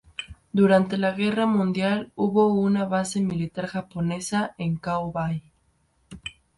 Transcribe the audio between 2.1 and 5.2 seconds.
hubo una base militar japonesa en Kao